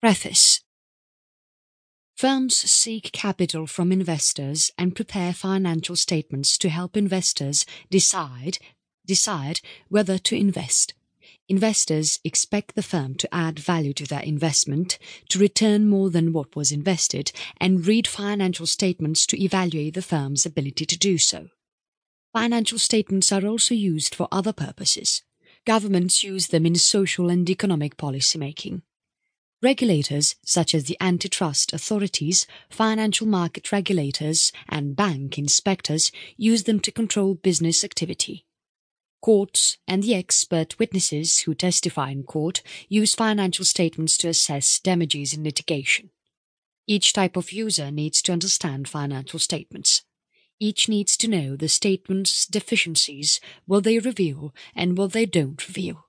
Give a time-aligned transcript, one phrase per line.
[0.00, 0.62] Preface
[2.16, 8.56] Firms seek capital from investors and prepare financial statements to help investors decide
[9.06, 9.60] decide
[9.90, 10.94] whether to invest.
[11.50, 16.56] Investors expect the firm to add value to their investment, to return more than what
[16.56, 17.30] was invested,
[17.60, 21.48] and read financial statements to evaluate the firm's ability to do so.
[22.32, 25.22] Financial statements are also used for other purposes.
[25.66, 28.80] Governments use them in social and economic policy making.
[29.62, 36.90] Regulators, such as the antitrust authorities, financial market regulators, and bank inspectors, use them to
[36.90, 38.46] control business activity.
[39.20, 45.34] Courts and the expert witnesses who testify in court use financial statements to assess damages
[45.34, 46.08] in litigation.
[46.86, 50.04] Each type of user needs to understand financial statements.
[50.58, 56.06] Each needs to know the statement's deficiencies, what they reveal and what they don't reveal.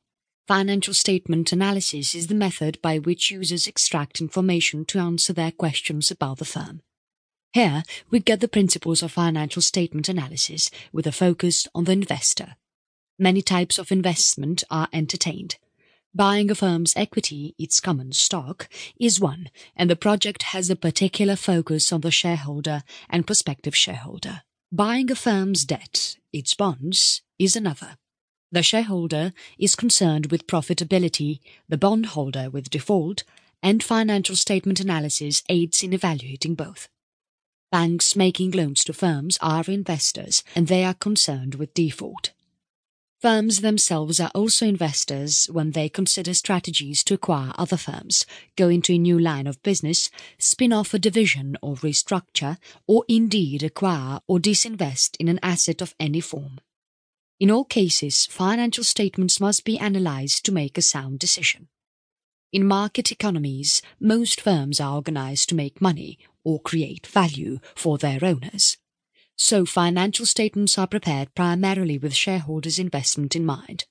[0.47, 6.09] Financial statement analysis is the method by which users extract information to answer their questions
[6.09, 6.81] about the firm.
[7.53, 12.55] Here, we get the principles of financial statement analysis with a focus on the investor.
[13.19, 15.57] Many types of investment are entertained.
[16.13, 18.67] Buying a firm's equity, its common stock,
[18.99, 24.41] is one, and the project has a particular focus on the shareholder and prospective shareholder.
[24.71, 27.97] Buying a firm's debt, its bonds, is another.
[28.51, 33.23] The shareholder is concerned with profitability, the bondholder with default,
[33.63, 36.89] and financial statement analysis aids in evaluating both.
[37.71, 42.31] Banks making loans to firms are investors and they are concerned with default.
[43.21, 48.25] Firms themselves are also investors when they consider strategies to acquire other firms,
[48.57, 52.57] go into a new line of business, spin off a division or restructure,
[52.87, 56.59] or indeed acquire or disinvest in an asset of any form.
[57.41, 61.69] In all cases, financial statements must be analyzed to make a sound decision.
[62.53, 68.23] In market economies, most firms are organized to make money or create value for their
[68.23, 68.77] owners.
[69.35, 73.85] So financial statements are prepared primarily with shareholders' investment in mind.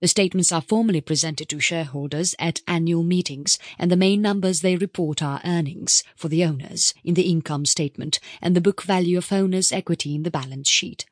[0.00, 4.76] The statements are formally presented to shareholders at annual meetings and the main numbers they
[4.76, 9.32] report are earnings for the owners in the income statement and the book value of
[9.32, 11.06] owners' equity in the balance sheet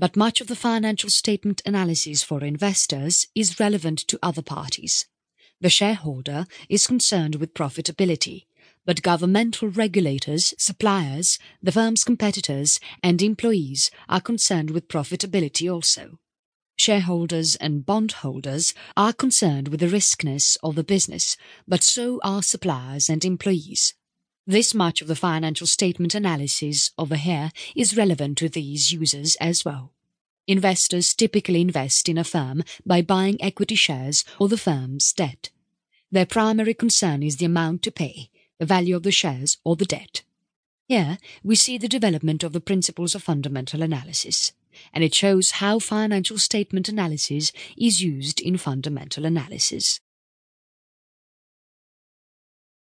[0.00, 5.06] but much of the financial statement analysis for investors is relevant to other parties.
[5.60, 8.46] The shareholder is concerned with profitability,
[8.86, 16.18] but governmental regulators, suppliers, the firm's competitors, and employees are concerned with profitability also.
[16.78, 21.36] Shareholders and bondholders are concerned with the riskness of the business,
[21.68, 23.92] but so are suppliers and employees.
[24.46, 29.64] This much of the financial statement analysis over here is relevant to these users as
[29.64, 29.92] well.
[30.46, 35.50] Investors typically invest in a firm by buying equity shares or the firm's debt.
[36.10, 39.84] Their primary concern is the amount to pay, the value of the shares or the
[39.84, 40.22] debt.
[40.88, 44.52] Here, we see the development of the principles of fundamental analysis,
[44.92, 50.00] and it shows how financial statement analysis is used in fundamental analysis.